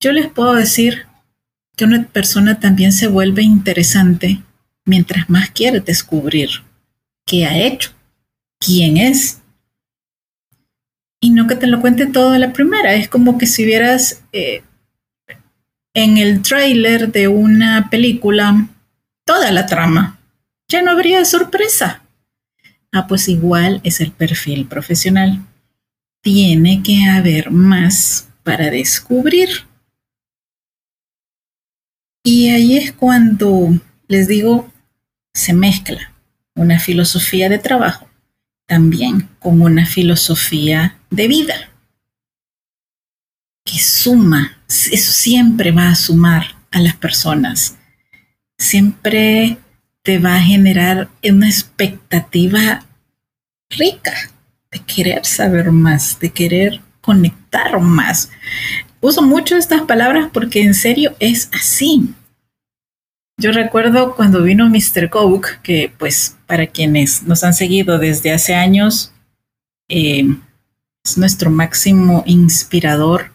Yo 0.00 0.12
les 0.12 0.28
puedo 0.28 0.54
decir 0.54 1.04
que 1.76 1.84
una 1.84 2.02
persona 2.08 2.58
también 2.58 2.92
se 2.92 3.08
vuelve 3.08 3.42
interesante 3.42 4.42
mientras 4.86 5.28
más 5.28 5.50
quiere 5.50 5.80
descubrir 5.80 6.48
qué 7.26 7.44
ha 7.44 7.58
hecho, 7.58 7.90
quién 8.58 8.96
es. 8.96 9.42
Y 11.20 11.28
no 11.28 11.46
que 11.46 11.56
te 11.56 11.66
lo 11.66 11.82
cuente 11.82 12.06
todo 12.06 12.30
de 12.30 12.38
la 12.38 12.54
primera, 12.54 12.94
es 12.94 13.06
como 13.10 13.36
que 13.36 13.46
si 13.46 13.66
vieras 13.66 14.22
eh, 14.32 14.62
en 15.92 16.16
el 16.16 16.40
tráiler 16.40 17.12
de 17.12 17.28
una 17.28 17.90
película 17.90 18.66
toda 19.28 19.52
la 19.52 19.66
trama, 19.66 20.18
ya 20.68 20.80
no 20.80 20.90
habría 20.90 21.22
sorpresa. 21.26 22.02
Ah, 22.92 23.06
pues 23.06 23.28
igual 23.28 23.82
es 23.84 24.00
el 24.00 24.12
perfil 24.12 24.66
profesional 24.66 25.44
tiene 26.22 26.82
que 26.82 27.04
haber 27.06 27.50
más 27.50 28.28
para 28.42 28.70
descubrir. 28.70 29.48
Y 32.22 32.50
ahí 32.50 32.76
es 32.76 32.92
cuando 32.92 33.80
les 34.08 34.28
digo, 34.28 34.70
se 35.32 35.54
mezcla 35.54 36.12
una 36.54 36.78
filosofía 36.78 37.48
de 37.48 37.58
trabajo 37.58 38.08
también 38.66 39.30
con 39.38 39.62
una 39.62 39.86
filosofía 39.86 40.98
de 41.08 41.28
vida, 41.28 41.70
que 43.64 43.78
suma, 43.78 44.58
eso 44.68 45.12
siempre 45.12 45.70
va 45.70 45.88
a 45.88 45.94
sumar 45.94 46.56
a 46.70 46.80
las 46.80 46.94
personas, 46.96 47.77
siempre 48.58 49.56
te 50.02 50.18
va 50.18 50.36
a 50.36 50.42
generar 50.42 51.08
una 51.22 51.48
expectativa 51.48 52.84
rica 53.70 54.14
de 54.70 54.80
querer 54.80 55.24
saber 55.24 55.70
más, 55.70 56.18
de 56.18 56.30
querer 56.30 56.80
conectar 57.00 57.80
más. 57.80 58.30
Uso 59.00 59.22
mucho 59.22 59.56
estas 59.56 59.82
palabras 59.82 60.28
porque 60.32 60.62
en 60.62 60.74
serio 60.74 61.14
es 61.20 61.48
así. 61.52 62.14
Yo 63.40 63.52
recuerdo 63.52 64.16
cuando 64.16 64.42
vino 64.42 64.68
Mr. 64.68 65.08
Coke, 65.10 65.60
que 65.62 65.92
pues 65.96 66.36
para 66.46 66.66
quienes 66.66 67.22
nos 67.22 67.44
han 67.44 67.54
seguido 67.54 67.98
desde 67.98 68.32
hace 68.32 68.54
años, 68.54 69.12
eh, 69.88 70.26
es 71.04 71.16
nuestro 71.16 71.48
máximo 71.50 72.24
inspirador, 72.26 73.30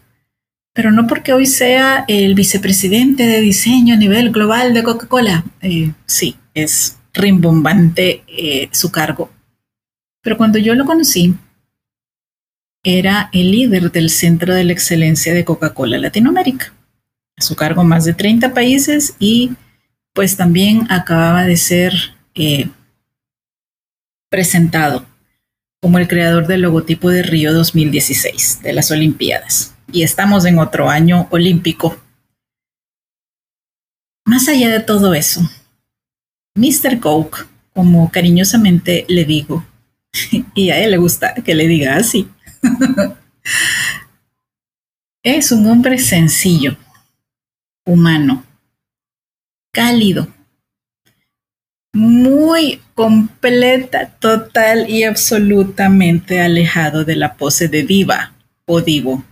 pero 0.74 0.90
no 0.90 1.06
porque 1.06 1.32
hoy 1.32 1.46
sea 1.46 2.04
el 2.08 2.34
vicepresidente 2.34 3.26
de 3.26 3.40
diseño 3.40 3.94
a 3.94 3.96
nivel 3.96 4.32
global 4.32 4.74
de 4.74 4.82
Coca-Cola. 4.82 5.44
Eh, 5.62 5.92
sí, 6.04 6.36
es 6.52 6.98
rimbombante 7.14 8.24
eh, 8.26 8.68
su 8.72 8.90
cargo. 8.90 9.30
Pero 10.20 10.36
cuando 10.36 10.58
yo 10.58 10.74
lo 10.74 10.84
conocí, 10.84 11.34
era 12.82 13.30
el 13.32 13.52
líder 13.52 13.92
del 13.92 14.10
Centro 14.10 14.52
de 14.52 14.64
la 14.64 14.72
Excelencia 14.72 15.32
de 15.32 15.44
Coca-Cola 15.44 15.96
Latinoamérica. 15.96 16.74
A 17.36 17.42
su 17.42 17.54
cargo 17.54 17.84
más 17.84 18.04
de 18.04 18.14
30 18.14 18.52
países 18.52 19.14
y 19.20 19.52
pues 20.12 20.36
también 20.36 20.86
acababa 20.90 21.44
de 21.44 21.56
ser 21.56 21.94
eh, 22.34 22.68
presentado 24.28 25.06
como 25.80 25.98
el 25.98 26.08
creador 26.08 26.48
del 26.48 26.62
logotipo 26.62 27.10
de 27.10 27.22
Río 27.22 27.52
2016 27.52 28.60
de 28.62 28.72
las 28.72 28.90
Olimpiadas. 28.90 29.73
Y 29.92 30.02
estamos 30.02 30.44
en 30.44 30.58
otro 30.58 30.88
año 30.88 31.28
olímpico. 31.30 31.96
Más 34.26 34.48
allá 34.48 34.70
de 34.70 34.80
todo 34.80 35.14
eso, 35.14 35.42
Mr. 36.54 36.98
Coke, 37.00 37.44
como 37.74 38.10
cariñosamente 38.10 39.04
le 39.08 39.24
digo, 39.24 39.64
y 40.54 40.70
a 40.70 40.78
él 40.82 40.92
le 40.92 40.96
gusta 40.96 41.34
que 41.34 41.54
le 41.54 41.68
diga 41.68 41.96
así, 41.96 42.28
es 45.22 45.52
un 45.52 45.66
hombre 45.66 45.98
sencillo, 45.98 46.76
humano, 47.84 48.44
cálido, 49.72 50.32
muy 51.92 52.80
completa, 52.94 54.10
total 54.18 54.90
y 54.90 55.04
absolutamente 55.04 56.40
alejado 56.40 57.04
de 57.04 57.16
la 57.16 57.34
pose 57.34 57.68
de 57.68 57.84
diva 57.84 58.32
o 58.66 58.80
divo. 58.80 59.24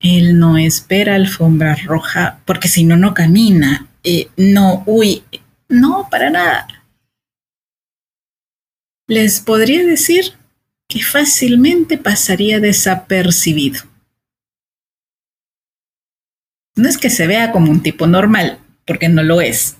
Él 0.00 0.38
no 0.38 0.58
espera 0.58 1.14
alfombra 1.14 1.74
roja 1.84 2.40
porque 2.44 2.68
si 2.68 2.84
no, 2.84 2.96
no 2.96 3.14
camina. 3.14 3.88
Eh, 4.04 4.28
no, 4.36 4.82
uy, 4.86 5.24
no, 5.68 6.08
para 6.10 6.30
nada. 6.30 6.68
Les 9.08 9.40
podría 9.40 9.84
decir 9.84 10.34
que 10.88 11.02
fácilmente 11.02 11.98
pasaría 11.98 12.60
desapercibido. 12.60 13.82
No 16.76 16.88
es 16.88 16.98
que 16.98 17.08
se 17.08 17.26
vea 17.26 17.52
como 17.52 17.70
un 17.70 17.82
tipo 17.82 18.06
normal, 18.06 18.58
porque 18.86 19.08
no 19.08 19.22
lo 19.22 19.40
es. 19.40 19.76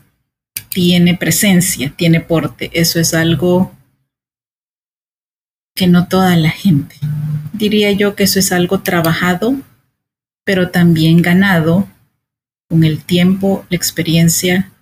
Tiene 0.70 1.14
presencia, 1.16 1.92
tiene 1.94 2.20
porte. 2.20 2.70
Eso 2.72 2.98
es 2.98 3.14
algo 3.14 3.72
que 5.74 5.87
no 5.87 6.09
toda 6.09 6.35
la 6.37 6.50
gente. 6.50 6.96
Diría 7.52 7.92
yo 7.92 8.16
que 8.16 8.24
eso 8.24 8.38
es 8.38 8.50
algo 8.50 8.81
trabajado, 8.81 9.57
pero 10.47 10.71
también 10.71 11.21
ganado 11.21 11.87
con 12.71 12.85
el 12.85 13.05
tiempo, 13.05 13.67
la 13.69 13.77
experiencia 13.77 14.73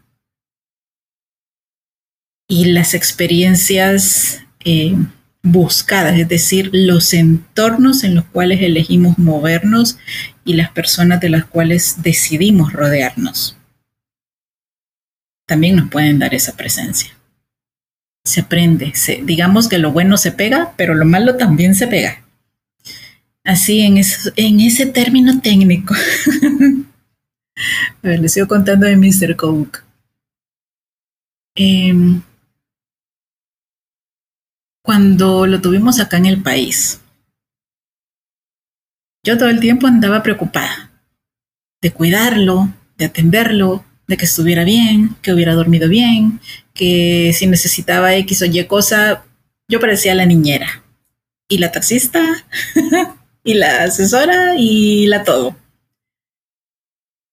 y 2.47 2.67
las 2.67 2.95
experiencias 2.95 4.45
eh, 4.65 4.95
buscadas, 5.43 6.17
es 6.21 6.29
decir, 6.29 6.71
los 6.73 7.13
entornos 7.13 8.05
en 8.05 8.15
los 8.15 8.27
cuales 8.27 8.63
elegimos 8.63 9.19
movernos 9.19 9.99
y 10.45 10.55
las 10.55 10.71
personas 10.71 11.21
de 11.21 11.31
las 11.31 11.45
cuales 11.47 11.97
decidimos 12.03 12.73
rodearnos 12.73 13.57
también 15.47 15.77
nos 15.77 15.91
pueden 15.91 16.19
dar 16.19 16.35
esa 16.35 16.57
presencia. 16.57 17.11
Se 18.25 18.41
aprende, 18.41 18.93
digamos 19.25 19.69
que 19.69 19.79
lo 19.79 19.93
bueno 19.93 20.17
se 20.17 20.33
pega, 20.33 20.73
pero 20.77 20.95
lo 20.95 21.05
malo 21.05 21.37
también 21.37 21.75
se 21.75 21.87
pega. 21.87 22.24
Así 23.45 23.81
en, 23.83 23.99
ese 23.99 24.87
término 24.87 25.41
técnico. 25.41 25.95
A 28.03 28.09
ver, 28.09 28.21
les 28.21 28.33
sigo 28.33 28.49
contando 28.49 28.87
de 28.87 28.97
Mr. 28.97 29.37
Coke. 29.37 29.81
Em, 31.55 32.23
cuando 34.83 35.47
lo 35.47 35.61
tuvimos 35.61 36.01
acá 36.01 36.17
en 36.17 36.27
el 36.27 36.43
país, 36.43 37.01
yo 39.23 39.39
todo 39.39 39.49
el 39.49 39.61
tiempo 39.61 39.87
andaba 39.87 40.23
preocupada 40.23 40.91
de 41.81 41.93
cuidarlo, 41.93 42.73
de 42.97 43.05
atenderlo, 43.05 43.85
de 44.07 44.17
que 44.17 44.25
estuviera 44.25 44.65
bien, 44.65 45.17
que 45.21 45.35
hubiera 45.35 45.55
dormido 45.55 45.89
bien, 45.89 46.41
que 46.73 47.33
si 47.35 47.47
necesitaba 47.47 48.15
X 48.17 48.41
o 48.41 48.47
Y 48.47 48.65
cosa, 48.65 49.25
yo 49.69 49.81
parecía 49.81 50.15
la 50.15 50.27
niñera. 50.27 50.83
Y 51.47 51.59
la 51.59 51.73
taxista, 51.73 52.23
y 53.45 53.55
la 53.55 53.85
asesora, 53.85 54.55
y 54.57 55.07
la 55.07 55.23
todo. 55.23 55.55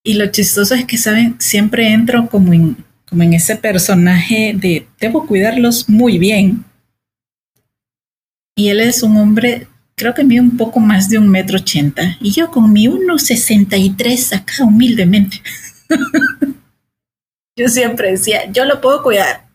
Y 0.04 0.16
lo 0.16 0.28
chistoso 0.28 0.76
es 0.76 0.86
que, 0.86 0.98
¿saben? 0.98 1.40
Siempre 1.40 1.88
entro 1.92 2.28
como 2.28 2.54
en, 2.54 2.76
como 3.08 3.24
en 3.24 3.34
ese 3.34 3.56
personaje 3.56 4.54
de 4.56 4.88
debo 5.00 5.26
cuidarlos 5.26 5.88
muy 5.88 6.18
bien. 6.20 6.66
Y 8.56 8.68
él 8.70 8.82
es 8.82 9.02
un 9.04 9.16
hombre, 9.18 9.68
creo 9.96 10.14
que 10.14 10.24
mide 10.24 10.42
un 10.42 10.58
poco 10.58 10.80
más 10.80 11.08
de 11.08 11.18
un 11.18 11.30
metro 11.30 11.58
ochenta. 11.58 12.18
Y 12.20 12.32
yo 12.32 12.52
con 12.52 12.74
mi 12.74 12.88
1,63 12.88 14.36
acá 14.36 14.64
humildemente. 14.66 15.42
Yo 17.58 17.68
siempre 17.68 18.12
decía, 18.12 18.50
yo 18.50 18.64
lo 18.64 18.80
puedo 18.80 19.04
cuidar. 19.04 19.46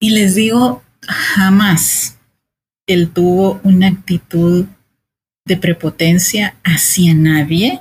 Y 0.00 0.10
les 0.10 0.34
digo, 0.34 0.82
jamás 1.06 2.18
él 2.86 3.10
tuvo 3.10 3.60
una 3.62 3.88
actitud 3.88 4.66
de 5.44 5.56
prepotencia 5.56 6.56
hacia 6.64 7.14
nadie, 7.14 7.80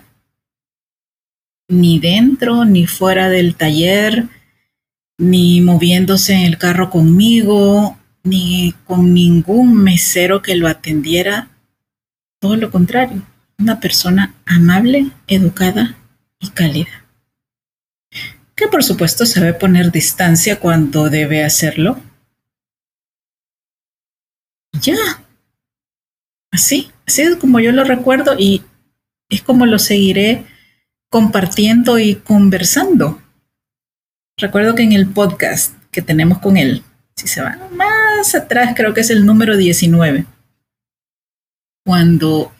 ni 1.68 2.00
dentro, 2.00 2.66
ni 2.66 2.88
fuera 2.88 3.30
del 3.30 3.56
taller, 3.56 4.28
ni 5.18 5.62
moviéndose 5.62 6.34
en 6.34 6.46
el 6.46 6.58
carro 6.58 6.90
conmigo, 6.90 7.98
ni 8.24 8.74
con 8.86 9.14
ningún 9.14 9.76
mesero 9.76 10.42
que 10.42 10.56
lo 10.56 10.68
atendiera. 10.68 11.50
Todo 12.40 12.56
lo 12.56 12.72
contrario, 12.72 13.22
una 13.58 13.80
persona 13.80 14.34
amable, 14.46 15.12
educada 15.28 15.98
y 16.40 16.50
cálida 16.50 17.00
que 18.60 18.68
por 18.68 18.84
supuesto 18.84 19.26
sabe 19.26 19.54
poner 19.54 19.90
distancia 19.90 20.60
cuando 20.60 21.10
debe 21.10 21.46
hacerlo. 21.46 21.98
Ya. 24.82 25.24
Así, 26.52 26.92
así 27.06 27.22
es 27.22 27.36
como 27.36 27.60
yo 27.60 27.72
lo 27.72 27.84
recuerdo 27.84 28.36
y 28.38 28.64
es 29.30 29.42
como 29.42 29.66
lo 29.66 29.80
seguiré 29.80 30.46
compartiendo 31.10 32.00
y 32.00 32.16
conversando. 32.16 33.22
Recuerdo 34.38 34.76
que 34.76 34.84
en 34.84 34.94
el 34.94 35.08
podcast 35.08 35.76
que 35.92 36.02
tenemos 36.02 36.40
con 36.40 36.58
él, 36.58 36.84
si 37.16 37.28
se 37.28 37.42
va 37.42 37.58
más 37.74 38.36
atrás, 38.36 38.74
creo 38.76 38.94
que 38.94 39.02
es 39.02 39.10
el 39.10 39.26
número 39.26 39.58
19, 39.58 40.26
cuando 41.86 42.52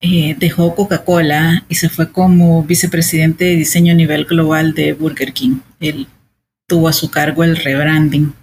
eh, 0.00 0.34
dejó 0.38 0.74
Coca-Cola 0.74 1.64
y 1.68 1.76
se 1.76 1.88
fue 1.88 2.10
como 2.10 2.64
vicepresidente 2.64 3.44
de 3.44 3.56
diseño 3.56 3.92
a 3.92 3.96
nivel 3.96 4.24
global 4.24 4.74
de 4.74 4.92
Burger 4.92 5.32
King. 5.32 5.60
Él 5.80 6.08
tuvo 6.66 6.88
a 6.88 6.92
su 6.92 7.10
cargo 7.10 7.44
el 7.44 7.56
rebranding. 7.56 8.34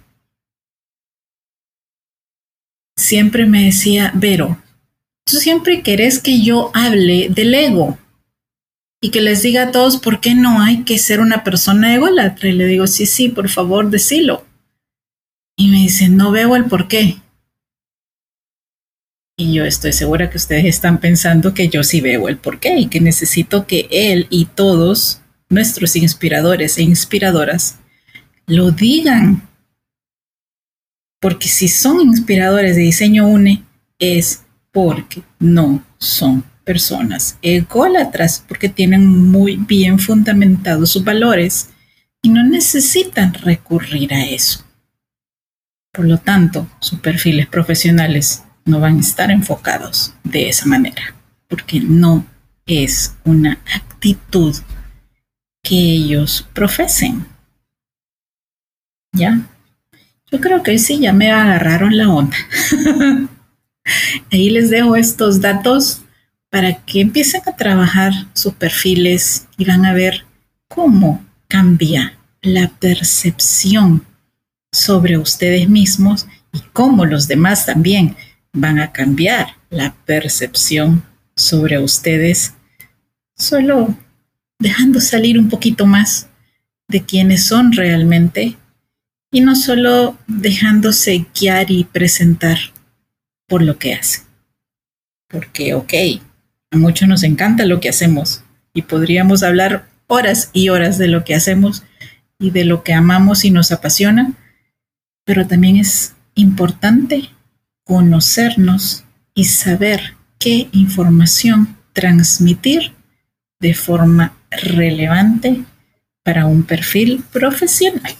Siempre 3.00 3.46
me 3.46 3.64
decía, 3.64 4.12
Vero, 4.14 4.58
tú 5.24 5.36
siempre 5.36 5.82
querés 5.82 6.20
que 6.20 6.42
yo 6.42 6.70
hable 6.74 7.30
del 7.30 7.54
ego 7.54 7.98
y 9.00 9.10
que 9.10 9.22
les 9.22 9.40
diga 9.42 9.62
a 9.62 9.72
todos 9.72 9.96
por 9.96 10.20
qué 10.20 10.34
no 10.34 10.60
hay 10.60 10.84
que 10.84 10.98
ser 10.98 11.20
una 11.20 11.42
persona 11.42 11.94
ególatra. 11.94 12.50
Y 12.50 12.52
le 12.52 12.66
digo, 12.66 12.86
sí, 12.86 13.06
sí, 13.06 13.30
por 13.30 13.48
favor, 13.48 13.88
decilo. 13.88 14.44
Y 15.56 15.68
me 15.68 15.78
dice, 15.78 16.10
no 16.10 16.30
veo 16.30 16.56
el 16.56 16.66
por 16.66 16.88
qué. 16.88 17.16
Y 19.38 19.54
yo 19.54 19.64
estoy 19.64 19.94
segura 19.94 20.28
que 20.28 20.36
ustedes 20.36 20.66
están 20.66 20.98
pensando 20.98 21.54
que 21.54 21.68
yo 21.68 21.82
sí 21.82 22.02
veo 22.02 22.28
el 22.28 22.36
porqué 22.36 22.78
y 22.78 22.88
que 22.88 23.00
necesito 23.00 23.66
que 23.66 23.88
él 23.90 24.26
y 24.28 24.44
todos 24.44 25.22
nuestros 25.48 25.96
inspiradores 25.96 26.76
e 26.76 26.82
inspiradoras 26.82 27.78
lo 28.46 28.70
digan. 28.70 29.49
Porque 31.20 31.48
si 31.48 31.68
son 31.68 32.00
inspiradores 32.00 32.76
de 32.76 32.82
diseño 32.82 33.28
UNE, 33.28 33.62
es 33.98 34.42
porque 34.72 35.22
no 35.38 35.84
son 35.98 36.42
personas 36.64 37.36
ególatras, 37.42 38.44
porque 38.46 38.68
tienen 38.68 39.06
muy 39.06 39.56
bien 39.56 39.98
fundamentados 39.98 40.90
sus 40.90 41.04
valores, 41.04 41.70
y 42.22 42.28
no 42.28 42.42
necesitan 42.42 43.34
recurrir 43.34 44.12
a 44.14 44.24
eso. 44.24 44.64
Por 45.92 46.06
lo 46.06 46.18
tanto, 46.18 46.68
sus 46.80 47.00
perfiles 47.00 47.46
profesionales 47.46 48.44
no 48.64 48.80
van 48.80 48.98
a 48.98 49.00
estar 49.00 49.30
enfocados 49.30 50.14
de 50.22 50.48
esa 50.48 50.66
manera, 50.66 51.14
porque 51.48 51.80
no 51.80 52.24
es 52.66 53.14
una 53.24 53.58
actitud 53.74 54.54
que 55.62 55.76
ellos 55.76 56.46
profesen. 56.54 57.26
¿Ya? 59.12 59.40
Yo 60.30 60.40
creo 60.40 60.62
que 60.62 60.78
sí, 60.78 61.00
ya 61.00 61.12
me 61.12 61.30
agarraron 61.30 61.96
la 61.96 62.08
onda. 62.08 62.36
Ahí 64.32 64.50
les 64.50 64.70
dejo 64.70 64.96
estos 64.96 65.40
datos 65.40 66.02
para 66.50 66.84
que 66.84 67.00
empiecen 67.00 67.42
a 67.46 67.56
trabajar 67.56 68.12
sus 68.32 68.54
perfiles 68.54 69.46
y 69.56 69.64
van 69.64 69.84
a 69.84 69.92
ver 69.92 70.24
cómo 70.68 71.24
cambia 71.48 72.18
la 72.42 72.68
percepción 72.68 74.06
sobre 74.72 75.18
ustedes 75.18 75.68
mismos 75.68 76.26
y 76.52 76.60
cómo 76.72 77.06
los 77.06 77.26
demás 77.26 77.66
también 77.66 78.16
van 78.52 78.78
a 78.78 78.92
cambiar 78.92 79.56
la 79.68 79.94
percepción 80.04 81.04
sobre 81.36 81.78
ustedes, 81.78 82.54
solo 83.36 83.96
dejando 84.58 85.00
salir 85.00 85.38
un 85.38 85.48
poquito 85.48 85.86
más 85.86 86.28
de 86.88 87.02
quienes 87.04 87.46
son 87.46 87.72
realmente 87.72 88.56
y 89.30 89.40
no 89.40 89.54
solo 89.54 90.18
dejándose 90.26 91.26
guiar 91.38 91.70
y 91.70 91.84
presentar 91.84 92.58
por 93.46 93.62
lo 93.62 93.78
que 93.78 93.94
hacen. 93.94 94.24
Porque, 95.28 95.74
ok, 95.74 95.92
a 96.72 96.76
muchos 96.76 97.08
nos 97.08 97.22
encanta 97.22 97.64
lo 97.66 97.80
que 97.80 97.88
hacemos 97.88 98.42
y 98.74 98.82
podríamos 98.82 99.42
hablar 99.42 99.88
horas 100.06 100.50
y 100.52 100.68
horas 100.68 100.98
de 100.98 101.08
lo 101.08 101.24
que 101.24 101.34
hacemos 101.34 101.84
y 102.38 102.50
de 102.50 102.64
lo 102.64 102.82
que 102.82 102.94
amamos 102.94 103.44
y 103.44 103.50
nos 103.50 103.70
apasiona, 103.70 104.32
pero 105.24 105.46
también 105.46 105.76
es 105.76 106.14
importante 106.34 107.30
conocernos 107.84 109.04
y 109.34 109.44
saber 109.44 110.14
qué 110.38 110.68
información 110.72 111.76
transmitir 111.92 112.92
de 113.60 113.74
forma 113.74 114.34
relevante 114.50 115.64
para 116.22 116.46
un 116.46 116.62
perfil 116.62 117.22
profesional. 117.32 118.14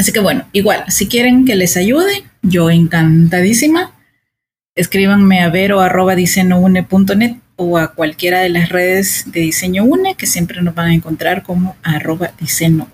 Así 0.00 0.12
que 0.12 0.20
bueno, 0.20 0.46
igual, 0.52 0.84
si 0.88 1.08
quieren 1.08 1.44
que 1.44 1.54
les 1.56 1.76
ayude, 1.76 2.24
yo 2.40 2.70
encantadísima. 2.70 3.92
Escríbanme 4.74 5.42
a 5.42 5.50
vero 5.50 5.82
arroba 5.82 6.14
o 7.56 7.76
a 7.76 7.88
cualquiera 7.88 8.40
de 8.40 8.48
las 8.48 8.70
redes 8.70 9.24
de 9.26 9.40
Diseño 9.40 9.84
UNE, 9.84 10.14
que 10.14 10.26
siempre 10.26 10.62
nos 10.62 10.74
van 10.74 10.88
a 10.88 10.94
encontrar 10.94 11.42
como 11.42 11.76
arroba 11.82 12.32
diseño. 12.40 12.88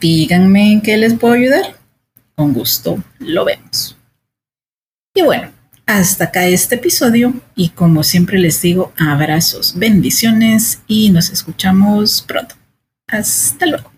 Díganme 0.00 0.74
en 0.74 0.80
qué 0.80 0.96
les 0.96 1.14
puedo 1.14 1.34
ayudar. 1.34 1.74
Con 2.36 2.52
gusto 2.52 3.02
lo 3.18 3.44
vemos. 3.44 3.96
Y 5.12 5.22
bueno, 5.22 5.50
hasta 5.86 6.26
acá 6.26 6.46
este 6.46 6.76
episodio 6.76 7.34
y 7.56 7.70
como 7.70 8.04
siempre 8.04 8.38
les 8.38 8.62
digo, 8.62 8.92
abrazos, 8.96 9.76
bendiciones 9.76 10.82
y 10.86 11.10
nos 11.10 11.30
escuchamos 11.30 12.22
pronto. 12.22 12.54
Hasta 13.08 13.66
luego. 13.66 13.89